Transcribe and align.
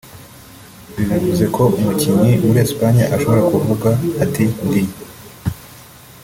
Ibi 0.91 1.03
bivuze 1.11 1.45
ko 1.55 1.61
nk’umukinnyi 1.71 2.31
muri 2.45 2.59
Espagne 2.65 3.03
ashobora 3.15 3.41
kuvuga 3.51 3.89
ati 4.23 4.43
ndi 4.65 4.81